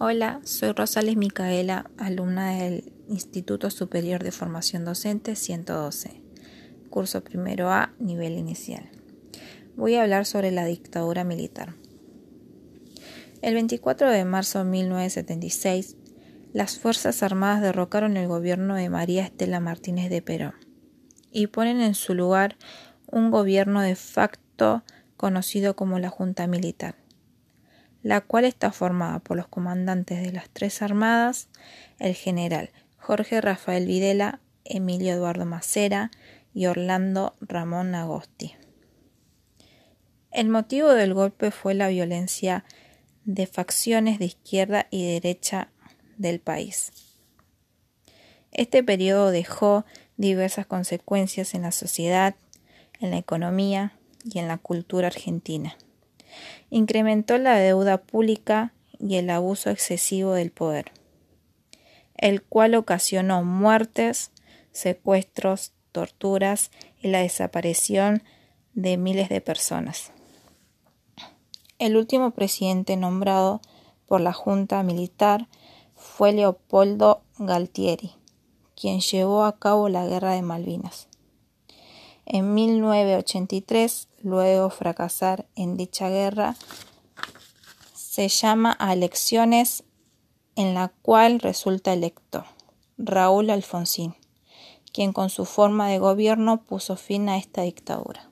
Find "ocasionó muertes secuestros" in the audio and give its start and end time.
62.74-65.72